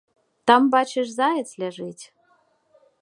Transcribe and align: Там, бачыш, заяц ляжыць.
Там, 0.51 0.61
бачыш, 0.75 1.07
заяц 1.19 1.45
ляжыць. 1.65 2.05